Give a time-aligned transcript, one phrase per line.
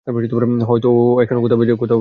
[0.61, 1.81] হয়তো ও এখনও কোথাও বেঁচে আছে!